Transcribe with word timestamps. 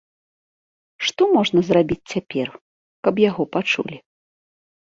Што 1.07 1.27
можна 1.35 1.59
зрабіць 1.67 2.09
цяпер, 2.15 2.47
каб 3.09 3.23
яго 3.29 3.43
пачулі? 3.59 3.97